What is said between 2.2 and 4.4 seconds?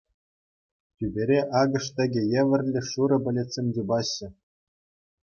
евӗрлӗ шурӑ пӗлӗтсем чупаҫҫӗ.